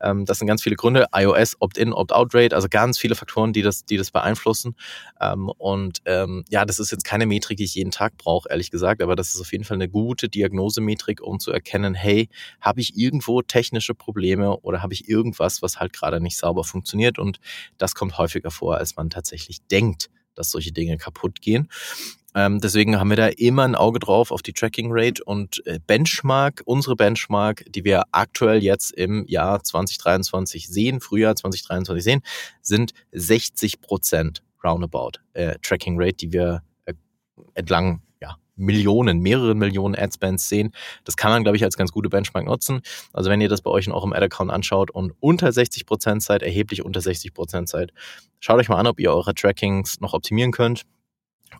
Ähm, 0.00 0.24
das 0.24 0.38
sind 0.38 0.46
ganz 0.46 0.62
viele 0.62 0.76
Gründe. 0.76 1.06
iOS, 1.14 1.56
Opt-in, 1.60 1.92
Opt-out-Rate, 1.92 2.54
also 2.54 2.68
ganz 2.70 2.98
viele 2.98 3.14
Faktoren, 3.14 3.52
die 3.52 3.62
das, 3.62 3.84
die 3.84 3.96
das 3.96 4.10
beeinflussen. 4.10 4.76
Ähm, 5.20 5.48
und 5.48 6.00
ähm, 6.06 6.44
ja, 6.50 6.64
das 6.64 6.78
ist 6.78 6.92
jetzt 6.92 7.04
keine 7.04 7.26
Metrik, 7.26 7.56
die 7.58 7.64
ich 7.64 7.74
jeden 7.74 7.90
Tag 7.90 8.16
brauche, 8.16 8.48
ehrlich 8.48 8.70
gesagt, 8.70 9.02
aber 9.02 9.16
das 9.16 9.34
ist 9.34 9.40
auf 9.40 9.52
jeden 9.52 9.64
Fall 9.64 9.76
eine 9.76 9.88
gute 9.88 10.28
Diagnosemetrik, 10.28 11.20
um 11.20 11.40
zu 11.40 11.52
erkennen, 11.52 11.94
hey, 11.94 12.28
habe 12.60 12.80
ich 12.80 12.96
irgendwo 12.96 13.42
technische 13.42 13.94
Probleme 13.94 14.58
oder 14.58 14.82
habe 14.82 14.94
ich 14.94 15.08
irgendwas, 15.08 15.62
was 15.62 15.80
halt 15.80 15.92
gerade 15.92 16.20
nicht 16.20 16.36
sauber 16.36 16.64
funktioniert? 16.64 17.18
Und 17.18 17.38
das 17.78 17.94
kommt 17.94 18.18
häufiger 18.18 18.50
vor, 18.50 18.76
als 18.76 18.96
man 18.96 19.10
tatsächlich 19.10 19.58
denkt, 19.70 20.10
dass 20.34 20.50
solche 20.50 20.72
Dinge 20.72 20.96
kaputt 20.96 21.40
gehen. 21.40 21.68
Ähm, 22.34 22.60
deswegen 22.60 22.98
haben 22.98 23.10
wir 23.10 23.16
da 23.16 23.26
immer 23.28 23.64
ein 23.64 23.74
Auge 23.74 23.98
drauf 23.98 24.30
auf 24.30 24.42
die 24.42 24.54
Tracking 24.54 24.88
Rate 24.90 25.22
und 25.24 25.64
äh, 25.66 25.78
Benchmark, 25.86 26.62
unsere 26.64 26.96
Benchmark, 26.96 27.64
die 27.68 27.84
wir 27.84 28.04
aktuell 28.10 28.62
jetzt 28.62 28.92
im 28.92 29.26
Jahr 29.26 29.62
2023 29.62 30.68
sehen, 30.68 31.00
Frühjahr 31.00 31.36
2023 31.36 32.02
sehen, 32.02 32.22
sind 32.62 32.92
60 33.12 33.80
Prozent 33.82 34.42
roundabout 34.64 35.12
äh, 35.34 35.56
Tracking 35.62 35.96
Rate, 35.98 36.16
die 36.16 36.32
wir 36.32 36.62
äh, 36.86 36.94
entlang 37.54 38.00
Millionen, 38.56 39.20
mehreren 39.20 39.58
Millionen 39.58 39.94
Adspends 39.94 40.48
sehen. 40.48 40.72
Das 41.04 41.16
kann 41.16 41.30
man, 41.30 41.42
glaube 41.42 41.56
ich, 41.56 41.64
als 41.64 41.76
ganz 41.76 41.92
gute 41.92 42.08
Benchmark 42.08 42.44
nutzen. 42.44 42.80
Also 43.12 43.30
wenn 43.30 43.40
ihr 43.40 43.48
das 43.48 43.62
bei 43.62 43.70
euch 43.70 43.86
in 43.86 43.92
eurem 43.92 44.12
Ad-Account 44.12 44.50
anschaut 44.50 44.90
und 44.90 45.12
unter 45.20 45.52
60 45.52 45.86
Prozent 45.86 46.22
seid, 46.22 46.42
erheblich 46.42 46.84
unter 46.84 47.00
60 47.00 47.34
Prozent 47.34 47.68
seid, 47.68 47.92
schaut 48.40 48.58
euch 48.58 48.68
mal 48.68 48.76
an, 48.76 48.86
ob 48.86 49.00
ihr 49.00 49.12
eure 49.12 49.34
Trackings 49.34 50.00
noch 50.00 50.12
optimieren 50.12 50.52
könnt 50.52 50.84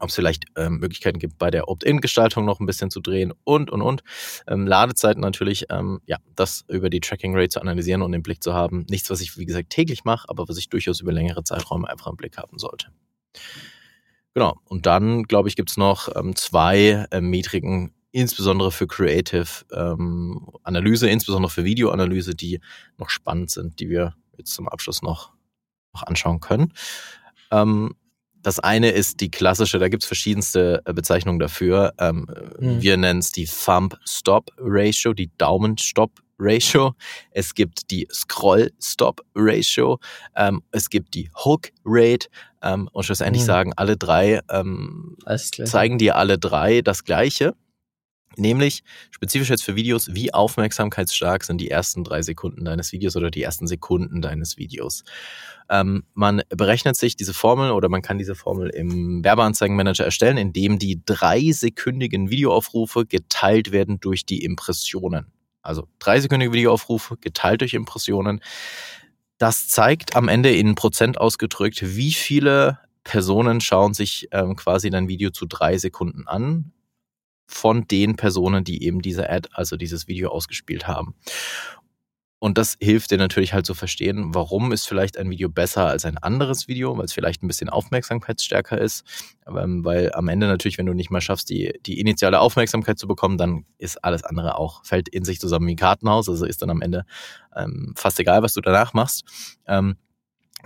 ob 0.01 0.09
es 0.09 0.15
vielleicht 0.15 0.45
ähm, 0.57 0.79
Möglichkeiten 0.79 1.19
gibt, 1.19 1.39
bei 1.39 1.51
der 1.51 1.69
Opt-in-Gestaltung 1.69 2.45
noch 2.45 2.61
ein 2.61 2.67
bisschen 2.67 2.91
zu 2.91 3.01
drehen 3.01 3.33
und, 3.45 3.71
und, 3.71 3.83
und. 3.83 4.03
Ähm, 4.49 4.67
Ladezeiten 4.67 5.21
natürlich, 5.21 5.67
ähm, 5.71 6.01
ja, 6.07 6.19
das 6.35 6.65
über 6.69 6.91
die 6.91 7.01
Tracking 7.01 7.37
Rate 7.37 7.51
zu 7.51 7.61
analysieren 7.61 8.03
und 8.03 8.13
im 8.13 8.23
Blick 8.23 8.43
zu 8.43 8.55
haben. 8.55 8.87
Nichts, 8.89 9.11
was 9.11 9.21
ich, 9.21 9.37
wie 9.39 9.47
gesagt, 9.47 9.71
täglich 9.71 10.05
mache, 10.05 10.29
aber 10.29 10.49
was 10.49 10.57
ich 10.59 10.69
durchaus 10.69 11.01
über 11.01 11.13
längere 11.13 11.45
Zeiträume 11.45 11.89
einfach 11.89 12.09
im 12.09 12.17
Blick 12.17 12.37
haben 12.39 12.59
sollte. 12.59 12.89
Genau. 14.35 14.59
Und 14.65 14.87
dann, 14.87 15.25
glaube 15.25 15.49
ich, 15.49 15.57
gibt 15.57 15.71
es 15.71 15.77
noch 15.77 16.09
ähm, 16.17 16.35
zwei 16.37 17.07
äh, 17.11 17.21
Metriken, 17.21 17.93
insbesondere 18.13 18.73
für 18.73 18.87
Creative 18.87 19.47
ähm, 19.73 20.49
Analyse, 20.63 21.09
insbesondere 21.09 21.51
für 21.51 21.65
Videoanalyse, 21.65 22.35
die 22.35 22.61
noch 22.99 23.11
spannend 23.11 23.51
sind, 23.51 23.81
die 23.81 23.89
wir 23.89 24.15
jetzt 24.37 24.55
zum 24.55 24.69
Abschluss 24.69 25.03
noch, 25.03 25.33
noch 25.95 26.03
anschauen 26.05 26.41
können. 26.41 26.73
Ähm, 27.51 27.95
das 28.43 28.59
eine 28.59 28.91
ist 28.91 29.21
die 29.21 29.31
klassische, 29.31 29.79
da 29.79 29.89
gibt's 29.89 30.07
verschiedenste 30.07 30.83
äh, 30.85 30.93
Bezeichnungen 30.93 31.39
dafür. 31.39 31.93
Ähm, 31.99 32.27
Mhm. 32.59 32.83
Wir 32.83 32.97
nennen 32.97 33.21
es 33.21 33.33
die 33.33 33.47
Thumb-Stop-Ratio, 33.47 35.13
die 35.15 35.31
Daumen-Stop-Ratio. 35.39 36.95
Es 37.31 37.55
gibt 37.55 37.91
die 37.91 38.09
Scroll-Stop-Ratio. 38.13 39.99
Ähm, 40.37 40.63
es 40.71 40.89
gibt 40.91 41.15
die 41.15 41.31
Hook-Rate. 41.45 42.29
Ähm, 42.63 42.89
und 42.93 43.05
schlussendlich 43.05 43.43
Mhm. 43.43 43.47
sagen 43.47 43.73
alle 43.77 43.97
drei, 43.97 44.41
ähm, 44.51 45.17
zeigen 45.65 45.99
dir 45.99 46.17
alle 46.17 46.39
drei 46.39 46.81
das 46.83 47.05
Gleiche. 47.05 47.55
Nämlich 48.37 48.83
spezifisch 49.11 49.51
jetzt 49.51 49.63
für 49.63 49.77
Videos, 49.77 50.15
wie 50.15 50.33
aufmerksamkeitsstark 50.33 51.45
sind 51.45 51.61
die 51.61 51.71
ersten 51.71 52.03
drei 52.03 52.23
Sekunden 52.23 52.65
deines 52.65 52.91
Videos 52.93 53.15
oder 53.15 53.31
die 53.31 53.43
ersten 53.43 53.67
Sekunden 53.67 54.23
deines 54.23 54.57
Videos. 54.57 55.05
Ähm, 55.69 56.05
man 56.15 56.41
berechnet 56.49 56.97
sich 56.97 57.15
diese 57.15 57.35
Formel 57.35 57.73
oder 57.73 57.91
man 57.91 58.01
kann 58.01 58.17
diese 58.17 58.35
Formel 58.35 58.71
im 58.71 59.23
Werbeanzeigenmanager 59.23 60.05
erstellen, 60.07 60.39
indem 60.39 60.79
die 60.79 61.03
dreisekündigen 61.05 62.31
Videoaufrufe 62.31 63.05
geteilt 63.05 63.71
werden 63.71 64.01
durch 64.01 64.25
die 64.25 64.43
Impressionen. 64.45 65.27
Also 65.61 65.87
dreisekündige 65.99 66.53
Videoaufrufe 66.53 67.19
geteilt 67.19 67.61
durch 67.61 67.75
Impressionen. 67.75 68.41
Das 69.39 69.69
zeigt 69.69 70.15
am 70.15 70.29
Ende 70.29 70.55
in 70.55 70.75
Prozent 70.75 71.19
ausgedrückt, 71.19 71.97
wie 71.97 72.13
viele 72.13 72.79
Personen 73.05 73.61
schauen 73.61 73.95
sich 73.95 74.29
ähm, 74.31 74.57
quasi 74.57 74.91
dein 74.91 75.09
Video 75.09 75.31
zu 75.31 75.47
drei 75.47 75.77
Sekunden 75.79 76.29
an 76.29 76.73
von 77.47 77.87
den 77.89 78.17
Personen, 78.17 78.65
die 78.65 78.85
eben 78.85 79.03
diese 79.03 79.29
Ad, 79.29 79.49
also 79.53 79.77
dieses 79.77 80.09
Video 80.09 80.31
ausgespielt 80.31 80.87
haben. 80.87 81.15
Und 82.43 82.59
das 82.59 82.77
hilft 82.81 83.13
dir 83.13 83.19
natürlich 83.19 83.53
halt 83.53 83.67
zu 83.67 83.73
verstehen, 83.73 84.35
warum 84.35 84.73
ist 84.73 84.89
vielleicht 84.89 85.17
ein 85.17 85.31
Video 85.31 85.49
besser 85.49 85.87
als 85.87 86.05
ein 86.05 86.19
anderes 86.19 86.67
Video, 86.67 86.99
weil 86.99 87.05
es 87.05 87.13
vielleicht 87.13 87.41
ein 87.45 87.47
bisschen 87.47 87.69
aufmerksamkeitsstärker 87.69 88.81
ist. 88.81 89.05
Ähm, 89.47 89.85
weil 89.85 90.11
am 90.13 90.27
Ende 90.27 90.49
natürlich, 90.49 90.77
wenn 90.77 90.87
du 90.87 90.93
nicht 90.93 91.09
mal 91.09 91.21
schaffst, 91.21 91.51
die, 91.51 91.73
die 91.87 92.01
initiale 92.01 92.41
Aufmerksamkeit 92.41 92.99
zu 92.99 93.07
bekommen, 93.07 93.39
dann 93.39 93.65
ist 93.79 94.03
alles 94.03 94.25
andere 94.25 94.59
auch, 94.59 94.85
fällt 94.85 95.09
in 95.09 95.25
sich 95.25 95.39
zusammen 95.39 95.69
wie 95.69 95.75
ein 95.75 95.77
Kartenhaus. 95.77 96.29
Also 96.29 96.45
ist 96.45 96.63
dann 96.63 96.71
am 96.71 96.83
Ende 96.83 97.05
ähm, 97.55 97.95
fast 97.97 98.19
egal, 98.19 98.43
was 98.43 98.55
du 98.55 98.61
danach 98.61 98.93
machst. 98.93 99.23
Ähm, 99.69 99.95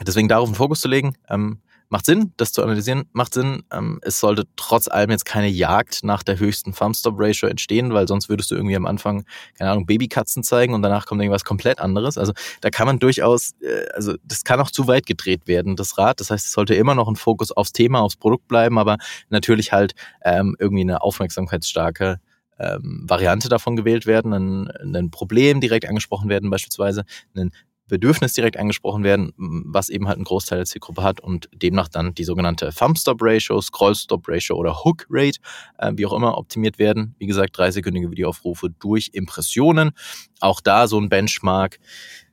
deswegen 0.00 0.28
darauf 0.28 0.48
einen 0.48 0.54
Fokus 0.54 0.80
zu 0.80 0.88
legen, 0.88 1.18
ähm, 1.28 1.60
macht 1.88 2.06
Sinn, 2.06 2.32
das 2.36 2.52
zu 2.52 2.62
analysieren, 2.62 3.04
macht 3.12 3.34
Sinn. 3.34 3.62
Ähm, 3.72 4.00
es 4.02 4.20
sollte 4.20 4.44
trotz 4.56 4.88
allem 4.88 5.10
jetzt 5.10 5.24
keine 5.24 5.48
Jagd 5.48 6.04
nach 6.04 6.22
der 6.22 6.38
höchsten 6.38 6.72
Farm-Stop-Ratio 6.72 7.48
entstehen, 7.48 7.92
weil 7.94 8.08
sonst 8.08 8.28
würdest 8.28 8.50
du 8.50 8.54
irgendwie 8.54 8.76
am 8.76 8.86
Anfang, 8.86 9.24
keine 9.58 9.70
Ahnung, 9.70 9.86
Babykatzen 9.86 10.42
zeigen 10.42 10.74
und 10.74 10.82
danach 10.82 11.06
kommt 11.06 11.20
irgendwas 11.20 11.44
komplett 11.44 11.78
anderes. 11.78 12.18
Also 12.18 12.32
da 12.60 12.70
kann 12.70 12.86
man 12.86 12.98
durchaus, 12.98 13.52
äh, 13.60 13.86
also 13.94 14.14
das 14.24 14.44
kann 14.44 14.60
auch 14.60 14.70
zu 14.70 14.86
weit 14.86 15.06
gedreht 15.06 15.46
werden, 15.46 15.76
das 15.76 15.98
Rad. 15.98 16.20
Das 16.20 16.30
heißt, 16.30 16.46
es 16.46 16.52
sollte 16.52 16.74
immer 16.74 16.94
noch 16.94 17.08
ein 17.08 17.16
Fokus 17.16 17.52
aufs 17.52 17.72
Thema, 17.72 18.00
aufs 18.00 18.16
Produkt 18.16 18.48
bleiben, 18.48 18.78
aber 18.78 18.98
natürlich 19.28 19.72
halt 19.72 19.94
ähm, 20.24 20.56
irgendwie 20.58 20.82
eine 20.82 21.02
aufmerksamkeitsstarke 21.02 22.20
ähm, 22.58 23.04
Variante 23.06 23.48
davon 23.48 23.76
gewählt 23.76 24.06
werden, 24.06 24.32
ein, 24.32 24.70
ein 24.94 25.10
Problem 25.10 25.60
direkt 25.60 25.86
angesprochen 25.88 26.28
werden 26.28 26.50
beispielsweise, 26.50 27.04
ein 27.36 27.50
Bedürfnis 27.88 28.32
direkt 28.32 28.56
angesprochen 28.56 29.04
werden, 29.04 29.32
was 29.36 29.88
eben 29.88 30.08
halt 30.08 30.18
ein 30.18 30.24
Großteil 30.24 30.58
der 30.58 30.66
Zielgruppe 30.66 31.02
hat 31.02 31.20
und 31.20 31.48
demnach 31.54 31.88
dann 31.88 32.14
die 32.14 32.24
sogenannte 32.24 32.70
Thumb-Stop-Ratio, 32.76 33.60
Scroll-Stop-Ratio 33.60 34.56
oder 34.56 34.84
Hook-Rate, 34.84 35.38
äh, 35.78 35.92
wie 35.94 36.06
auch 36.06 36.12
immer, 36.12 36.36
optimiert 36.36 36.78
werden. 36.78 37.14
Wie 37.18 37.26
gesagt, 37.26 37.58
30-sekündige 37.58 38.10
Videoaufrufe 38.10 38.70
durch 38.70 39.10
Impressionen. 39.12 39.92
Auch 40.40 40.60
da 40.60 40.88
so 40.88 40.98
ein 40.98 41.08
Benchmark. 41.08 41.78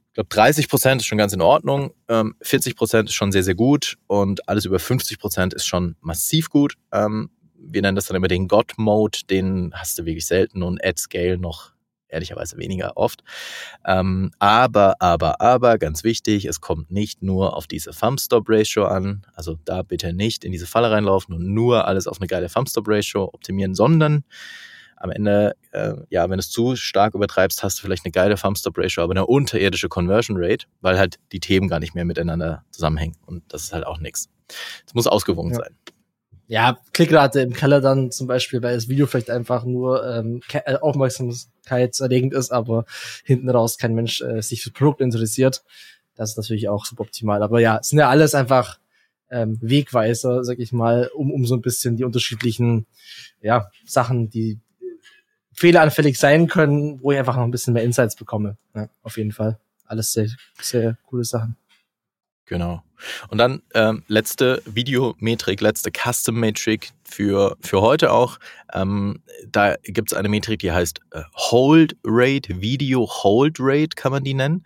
Ich 0.07 0.15
glaube, 0.15 0.29
30 0.29 0.69
Prozent 0.69 1.01
ist 1.01 1.07
schon 1.07 1.17
ganz 1.17 1.33
in 1.33 1.41
Ordnung, 1.41 1.91
ähm, 2.07 2.35
40 2.41 2.75
Prozent 2.75 3.09
ist 3.09 3.15
schon 3.15 3.31
sehr, 3.31 3.43
sehr 3.43 3.55
gut 3.55 3.97
und 4.05 4.47
alles 4.47 4.65
über 4.65 4.77
50 4.77 5.17
Prozent 5.17 5.55
ist 5.55 5.65
schon 5.65 5.95
massiv 6.01 6.51
gut. 6.51 6.75
Ähm, 6.91 7.31
wir 7.55 7.81
nennen 7.81 7.95
das 7.95 8.05
dann 8.05 8.17
immer 8.17 8.27
den 8.27 8.47
God-Mode, 8.47 9.19
den 9.29 9.71
hast 9.73 9.97
du 9.97 10.05
wirklich 10.05 10.27
selten 10.27 10.61
und 10.61 10.83
Ad-Scale 10.85 11.37
noch 11.37 11.72
ehrlicherweise 12.13 12.57
weniger 12.57 12.97
oft. 12.97 13.23
Ähm, 13.85 14.31
aber, 14.39 14.95
aber, 14.99 15.41
aber, 15.41 15.77
ganz 15.77 16.03
wichtig, 16.03 16.45
es 16.45 16.61
kommt 16.61 16.91
nicht 16.91 17.21
nur 17.21 17.55
auf 17.55 17.67
diese 17.67 17.91
Thumb-Stop-Ratio 17.91 18.85
an. 18.85 19.25
Also 19.33 19.57
da 19.65 19.83
bitte 19.83 20.13
nicht 20.13 20.45
in 20.45 20.51
diese 20.51 20.67
Falle 20.67 20.91
reinlaufen 20.91 21.35
und 21.35 21.53
nur 21.53 21.87
alles 21.87 22.07
auf 22.07 22.19
eine 22.19 22.27
geile 22.27 22.49
Thumb-Stop-Ratio 22.49 23.29
optimieren, 23.33 23.75
sondern 23.75 24.23
am 24.95 25.11
Ende, 25.11 25.57
äh, 25.71 25.95
ja, 26.09 26.23
wenn 26.29 26.37
du 26.37 26.39
es 26.39 26.49
zu 26.49 26.77
stark 26.77 27.13
übertreibst, 27.13 27.61
hast 27.61 27.77
du 27.77 27.81
vielleicht 27.81 28.05
eine 28.05 28.13
geile 28.13 28.35
Thumb-Stop-Ratio, 28.35 29.03
aber 29.03 29.11
eine 29.11 29.25
unterirdische 29.25 29.89
Conversion 29.89 30.37
Rate, 30.39 30.67
weil 30.79 30.97
halt 30.97 31.19
die 31.33 31.41
Themen 31.41 31.67
gar 31.67 31.79
nicht 31.79 31.93
mehr 31.93 32.05
miteinander 32.05 32.63
zusammenhängen. 32.71 33.17
Und 33.25 33.43
das 33.49 33.63
ist 33.63 33.73
halt 33.73 33.85
auch 33.85 33.99
nichts. 33.99 34.29
Es 34.87 34.93
muss 34.93 35.07
ausgewogen 35.07 35.51
ja. 35.51 35.57
sein 35.57 35.75
ja, 36.53 36.77
Klickrate 36.93 37.41
im 37.41 37.53
Keller 37.53 37.81
dann 37.81 38.11
zum 38.11 38.27
Beispiel, 38.27 38.61
weil 38.61 38.75
das 38.75 38.87
Video 38.87 39.07
vielleicht 39.07 39.31
einfach 39.31 39.65
nur 39.65 40.07
ähm, 40.07 40.39
äh, 40.51 40.75
aufmerksamkeitserregend 40.75 42.31
ist, 42.31 42.51
aber 42.51 42.85
hinten 43.23 43.49
raus 43.49 43.79
kein 43.79 43.95
Mensch 43.95 44.21
äh, 44.21 44.39
sich 44.43 44.61
fürs 44.61 44.75
Produkt 44.75 45.01
interessiert. 45.01 45.63
Das 46.13 46.29
ist 46.29 46.37
natürlich 46.37 46.69
auch 46.69 46.85
suboptimal. 46.85 47.41
Aber 47.41 47.59
ja, 47.59 47.79
es 47.81 47.89
sind 47.89 47.97
ja 47.97 48.07
alles 48.07 48.35
einfach 48.35 48.77
ähm, 49.31 49.57
Wegweiser, 49.61 50.43
sag 50.43 50.59
ich 50.59 50.71
mal, 50.71 51.09
um, 51.15 51.31
um 51.31 51.47
so 51.47 51.55
ein 51.55 51.61
bisschen 51.61 51.97
die 51.97 52.03
unterschiedlichen 52.03 52.85
ja, 53.41 53.71
Sachen, 53.83 54.29
die 54.29 54.59
fehleranfällig 55.53 56.19
sein 56.19 56.47
können, 56.47 57.01
wo 57.01 57.11
ich 57.11 57.17
einfach 57.17 57.35
noch 57.35 57.45
ein 57.45 57.51
bisschen 57.51 57.73
mehr 57.73 57.83
Insights 57.83 58.15
bekomme. 58.15 58.57
Ja, 58.75 58.89
auf 59.01 59.17
jeden 59.17 59.31
Fall. 59.31 59.57
Alles 59.87 60.13
sehr, 60.13 60.27
sehr 60.61 60.99
coole 61.07 61.23
Sachen. 61.23 61.57
Genau. 62.45 62.83
Und 63.29 63.37
dann 63.37 63.61
ähm, 63.73 64.03
letzte 64.07 64.61
Videometrik, 64.65 65.61
letzte 65.61 65.91
Custom 65.91 66.39
Metrik 66.39 66.91
für, 67.03 67.57
für 67.61 67.81
heute 67.81 68.11
auch. 68.11 68.37
Ähm, 68.73 69.21
da 69.47 69.75
gibt 69.83 70.11
es 70.11 70.17
eine 70.17 70.29
Metrik, 70.29 70.59
die 70.59 70.71
heißt 70.71 70.99
äh, 71.11 71.21
Hold 71.35 71.95
Rate, 72.03 72.61
Video 72.61 73.07
Hold 73.07 73.57
Rate 73.59 73.95
kann 73.95 74.11
man 74.11 74.23
die 74.23 74.33
nennen. 74.33 74.65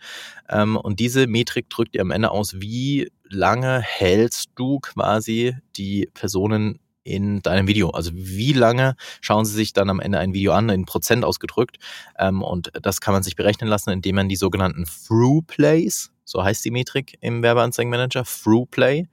Ähm, 0.49 0.75
und 0.75 0.99
diese 0.99 1.27
Metrik 1.27 1.69
drückt 1.69 1.93
dir 1.93 2.01
am 2.01 2.11
Ende 2.11 2.31
aus, 2.31 2.59
wie 2.59 3.11
lange 3.29 3.79
hältst 3.81 4.51
du 4.55 4.79
quasi 4.79 5.55
die 5.75 6.09
Personen 6.13 6.79
in 7.03 7.41
deinem 7.41 7.67
Video. 7.67 7.89
Also 7.91 8.11
wie 8.13 8.53
lange 8.53 8.95
schauen 9.21 9.45
sie 9.45 9.53
sich 9.53 9.73
dann 9.73 9.89
am 9.89 9.99
Ende 9.99 10.19
ein 10.19 10.33
Video 10.33 10.51
an, 10.51 10.69
in 10.69 10.85
Prozent 10.85 11.23
ausgedrückt. 11.23 11.77
Ähm, 12.19 12.41
und 12.41 12.71
das 12.81 13.01
kann 13.01 13.13
man 13.13 13.23
sich 13.23 13.35
berechnen 13.35 13.69
lassen, 13.69 13.91
indem 13.91 14.15
man 14.15 14.29
die 14.29 14.35
sogenannten 14.35 14.85
Through 14.85 15.43
Plays, 15.47 16.11
so 16.27 16.43
heißt 16.43 16.63
die 16.65 16.71
Metrik 16.71 17.17
im 17.21 17.41
Werbeanzeigenmanager, 17.41 18.25
Through 18.25 18.65
Play, 18.65 19.07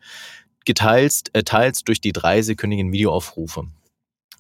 geteilt, 0.65 1.31
äh, 1.33 1.45
teils 1.45 1.85
durch 1.85 2.01
die 2.01 2.13
dreisekündigen 2.13 2.93
Videoaufrufe. 2.93 3.69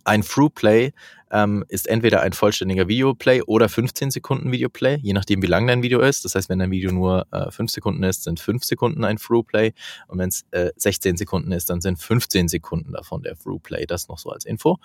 Ein 0.04 0.22
Through-Play 0.22 0.92
ähm, 1.30 1.64
ist 1.68 1.88
entweder 1.88 2.20
ein 2.20 2.32
vollständiger 2.32 2.86
Videoplay 2.86 3.42
oder 3.42 3.68
15 3.68 4.10
Sekunden 4.10 4.52
Videoplay, 4.52 4.98
je 5.02 5.12
nachdem, 5.12 5.42
wie 5.42 5.46
lang 5.46 5.66
dein 5.66 5.82
Video 5.82 6.00
ist. 6.00 6.24
Das 6.24 6.34
heißt, 6.34 6.48
wenn 6.48 6.60
dein 6.60 6.70
Video 6.70 6.92
nur 6.92 7.26
äh, 7.32 7.50
5 7.50 7.70
Sekunden 7.70 8.02
ist, 8.04 8.22
sind 8.22 8.38
5 8.38 8.62
Sekunden 8.64 9.04
ein 9.04 9.16
Through-Play. 9.16 9.72
Und 10.06 10.18
wenn 10.18 10.28
es 10.28 10.44
äh, 10.52 10.70
16 10.76 11.16
Sekunden 11.16 11.50
ist, 11.52 11.70
dann 11.70 11.80
sind 11.80 11.98
15 11.98 12.48
Sekunden 12.48 12.92
davon 12.92 13.22
der 13.22 13.36
Through-Play. 13.36 13.86
Das 13.86 14.08
noch 14.08 14.18
so 14.18 14.30
als 14.30 14.44
Info. 14.44 14.78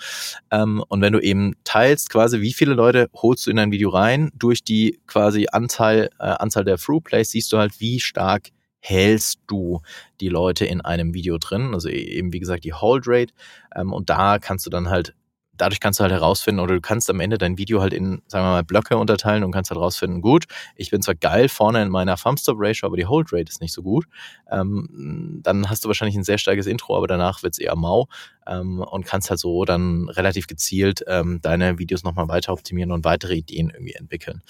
Ähm, 0.49 0.83
und 0.87 1.01
wenn 1.01 1.13
du 1.13 1.19
eben 1.19 1.53
teilst, 1.63 2.09
quasi, 2.09 2.41
wie 2.41 2.53
viele 2.53 2.73
Leute 2.73 3.09
holst 3.13 3.45
du 3.45 3.51
in 3.51 3.57
dein 3.57 3.71
Video 3.71 3.89
rein, 3.89 4.31
durch 4.33 4.63
die 4.63 4.99
quasi 5.05 5.47
Anzahl, 5.51 6.09
äh, 6.19 6.23
Anzahl 6.23 6.63
der 6.63 6.77
Through-Plays 6.77 7.31
siehst 7.31 7.53
du 7.53 7.57
halt, 7.57 7.79
wie 7.79 7.99
stark 7.99 8.49
hältst 8.79 9.41
du 9.47 9.81
die 10.21 10.29
Leute 10.29 10.65
in 10.65 10.81
einem 10.81 11.13
Video 11.13 11.37
drin, 11.37 11.73
also 11.73 11.89
e-, 11.89 11.93
eben 11.93 12.33
wie 12.33 12.39
gesagt 12.39 12.63
die 12.63 12.73
Hold 12.73 13.03
Rate 13.07 13.33
ähm, 13.75 13.93
und 13.93 14.09
da 14.09 14.39
kannst 14.39 14.65
du 14.65 14.69
dann 14.69 14.89
halt 14.89 15.13
dadurch 15.59 15.79
kannst 15.79 15.99
du 15.99 16.03
halt 16.03 16.13
herausfinden 16.13 16.59
oder 16.59 16.75
du 16.75 16.81
kannst 16.81 17.09
am 17.09 17.19
Ende 17.19 17.37
dein 17.37 17.57
Video 17.57 17.81
halt 17.81 17.93
in, 17.93 18.21
sagen 18.27 18.45
wir 18.45 18.51
mal, 18.51 18.63
Blöcke 18.63 18.97
unterteilen 18.97 19.43
und 19.43 19.51
kannst 19.51 19.69
halt 19.69 19.77
herausfinden, 19.77 20.21
gut, 20.21 20.45
ich 20.75 20.89
bin 20.89 21.01
zwar 21.01 21.15
geil 21.15 21.49
vorne 21.49 21.81
in 21.81 21.89
meiner 21.89 22.15
Thumbstop-Ratio, 22.15 22.87
aber 22.87 22.97
die 22.97 23.05
Hold 23.05 23.31
Rate 23.31 23.49
ist 23.49 23.61
nicht 23.61 23.73
so 23.73 23.83
gut. 23.83 24.05
Ähm, 24.49 25.39
dann 25.43 25.69
hast 25.69 25.83
du 25.83 25.89
wahrscheinlich 25.89 26.15
ein 26.15 26.23
sehr 26.23 26.37
starkes 26.37 26.65
Intro, 26.65 26.95
aber 26.95 27.07
danach 27.07 27.43
wird's 27.43 27.59
eher 27.59 27.75
mau 27.75 28.07
ähm, 28.47 28.79
und 28.79 29.05
kannst 29.05 29.29
halt 29.29 29.39
so 29.39 29.65
dann 29.65 30.09
relativ 30.09 30.47
gezielt 30.47 31.03
ähm, 31.07 31.39
deine 31.41 31.77
Videos 31.77 32.03
nochmal 32.03 32.27
weiter 32.27 32.53
optimieren 32.53 32.91
und 32.91 33.03
weitere 33.03 33.35
Ideen 33.35 33.69
irgendwie 33.69 33.93
entwickeln. 33.93 34.41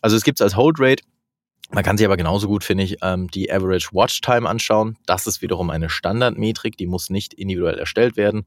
Also 0.00 0.16
es 0.16 0.24
gibt 0.24 0.40
es 0.40 0.44
als 0.44 0.56
Hold 0.56 0.76
Rate 0.78 1.04
man 1.70 1.82
kann 1.82 1.98
sich 1.98 2.06
aber 2.06 2.16
genauso 2.16 2.46
gut, 2.46 2.64
finde 2.64 2.84
ich, 2.84 2.96
ähm, 3.02 3.28
die 3.28 3.52
Average 3.52 3.88
Watch 3.92 4.20
Time 4.20 4.48
anschauen. 4.48 4.96
Das 5.06 5.26
ist 5.26 5.42
wiederum 5.42 5.70
eine 5.70 5.90
Standardmetrik, 5.90 6.76
die 6.76 6.86
muss 6.86 7.10
nicht 7.10 7.34
individuell 7.34 7.78
erstellt 7.78 8.16
werden, 8.16 8.46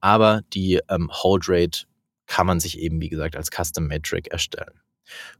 aber 0.00 0.42
die 0.52 0.80
ähm, 0.88 1.10
Hold 1.12 1.44
Rate 1.48 1.80
kann 2.26 2.46
man 2.46 2.60
sich 2.60 2.78
eben, 2.78 3.00
wie 3.00 3.08
gesagt, 3.08 3.36
als 3.36 3.50
Custom 3.50 3.88
Metric 3.88 4.28
erstellen. 4.28 4.80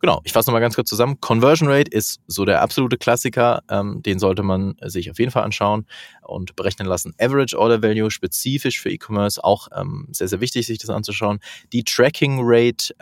Genau, 0.01 0.21
ich 0.25 0.33
fasse 0.33 0.49
nochmal 0.51 0.61
ganz 0.61 0.75
kurz 0.75 0.89
zusammen. 0.89 1.21
Conversion 1.21 1.69
Rate 1.69 1.93
ist 1.93 2.21
so 2.27 2.45
der 2.45 2.61
absolute 2.61 2.99
Klassiker, 2.99 3.63
ähm, 3.71 4.03
den 4.03 4.19
sollte 4.19 4.43
man 4.43 4.75
sich 4.83 5.09
auf 5.13 5.21
jeden 5.21 5.31
Fall 5.31 5.45
anschauen 5.45 5.87
und 6.23 6.57
berechnen 6.57 6.89
lassen. 6.89 7.15
Average 7.21 7.57
Order 7.57 7.81
Value, 7.81 8.11
spezifisch 8.11 8.81
für 8.81 8.91
E-Commerce, 8.91 9.43
auch 9.45 9.69
sehr, 10.11 10.27
sehr 10.27 10.41
wichtig, 10.41 10.67
sich 10.67 10.79
das 10.79 10.91
anzuschauen. 10.91 11.39
Die 11.73 11.85
Tracking 11.85 12.41
Rate, 12.43 12.93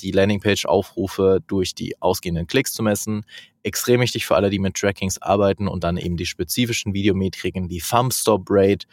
die 0.00 0.12
Landingpage-Aufrufe 0.12 1.40
durch 1.48 1.74
die 1.74 2.00
ausgehenden 2.00 2.46
Klicks 2.46 2.72
zu 2.72 2.84
messen. 2.84 3.24
Extrem 3.64 4.00
wichtig 4.00 4.26
für 4.26 4.34
alle, 4.34 4.50
die 4.50 4.58
mit 4.58 4.74
Trackings 4.74 5.22
arbeiten 5.22 5.68
und 5.68 5.84
dann 5.84 5.96
eben 5.96 6.16
die 6.16 6.26
spezifischen 6.26 6.94
Videometriken, 6.94 7.68
die 7.68 7.80
Thumb 7.80 8.12
Stop 8.12 8.46
Rate 8.48 8.86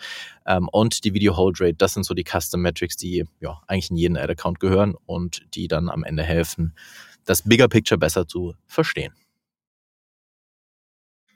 ähm, 0.45 0.69
und 0.71 1.03
die 1.03 1.13
Video 1.13 1.35
Hold 1.35 1.59
Rate. 1.59 1.73
Das 1.75 1.93
sind 1.93 2.03
so 2.03 2.13
die 2.13 2.23
Custom 2.23 2.61
Metrics, 2.61 2.95
die 2.95 3.25
ja 3.39 3.61
eigentlich 3.67 3.89
in 3.89 3.97
jeden 3.97 4.17
Ad-Account 4.17 4.59
gehören 4.59 4.95
und 5.05 5.43
die 5.55 5.67
dann 5.67 5.89
am 5.89 6.03
Ende 6.03 6.23
helfen, 6.23 6.75
das 7.25 7.41
Bigger 7.43 7.67
Picture 7.67 7.97
besser 7.97 8.27
zu 8.27 8.55
verstehen. 8.67 9.13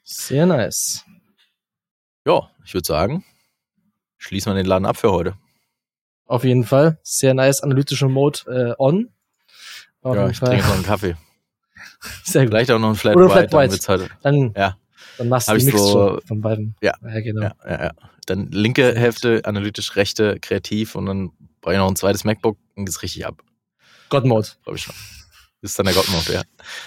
Sehr 0.04 0.46
nice. 0.46 1.06
Ja, 2.25 2.52
ich 2.66 2.74
würde 2.74 2.86
sagen, 2.86 3.25
schließen 4.18 4.52
wir 4.52 4.56
den 4.56 4.66
Laden 4.66 4.86
ab 4.86 4.98
für 4.98 5.12
heute. 5.12 5.38
Auf 6.25 6.44
jeden 6.44 6.63
Fall. 6.63 7.00
Sehr 7.04 7.34
nice. 7.34 7.62
Analytischer 7.62 8.10
Mode 8.10 8.40
äh, 8.48 8.75
on. 8.78 9.12
Auf 10.02 10.16
ja, 10.16 10.30
ich 10.30 10.38
Fall. 10.38 10.50
trinke 10.50 10.66
noch 10.68 10.75
einen 10.75 10.84
Kaffee. 10.84 11.16
Sehr 12.24 12.43
gut. 12.43 12.51
Vielleicht 12.51 12.72
auch 12.72 12.79
noch 12.79 12.89
ein 12.89 12.95
Flat 12.95 13.15
Oder 13.15 13.29
White. 13.29 13.50
Flat 13.50 13.72
White. 13.72 14.10
Dann, 14.22 14.51
dann, 14.51 14.53
ja. 14.55 14.77
dann 15.17 15.29
machst 15.29 15.50
du 15.50 15.55
ich 15.55 15.72
so, 15.72 16.19
von 16.25 16.41
beiden. 16.41 16.75
Ja, 16.81 16.93
ja 17.03 17.22
genau. 17.22 17.41
Ja, 17.41 17.55
ja, 17.65 17.83
ja. 17.86 17.91
Dann 18.25 18.50
linke 18.51 18.95
Hälfte 18.95 19.41
analytisch, 19.43 19.95
rechte 19.95 20.39
kreativ 20.39 20.95
und 20.95 21.05
dann 21.05 21.31
brauche 21.62 21.74
ich 21.74 21.79
noch 21.79 21.89
ein 21.89 21.95
zweites 21.95 22.24
MacBook 22.24 22.57
und 22.75 22.86
geht's 22.86 23.01
richtig 23.01 23.25
ab. 23.25 23.41
God 24.10 24.25
Mode. 24.25 24.48
Glaube 24.63 24.77
ich 24.77 24.83
schon. 24.83 24.95
Das 25.62 25.72
ist 25.72 25.79
dann 25.79 25.86
der 25.86 25.95
God 25.95 26.10
Mode, 26.10 26.33
ja. 26.33 26.41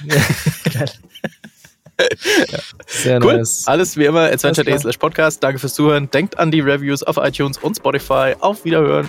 Geil. 0.73 0.91
Sehr 2.87 3.23
cool. 3.23 3.39
nice. 3.39 3.67
Alles 3.67 3.97
wie 3.97 4.05
immer, 4.05 4.31
adventure.de 4.31 4.79
slash 4.79 4.99
podcast. 4.99 5.43
Danke 5.43 5.59
fürs 5.59 5.75
Zuhören. 5.75 6.11
Denkt 6.11 6.39
an 6.39 6.51
die 6.51 6.61
Reviews 6.61 7.03
auf 7.03 7.17
iTunes 7.17 7.59
und 7.59 7.77
Spotify. 7.77 8.35
Auf 8.39 8.65
Wiederhören. 8.65 9.09